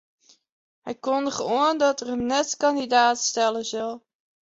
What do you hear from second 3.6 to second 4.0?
sil.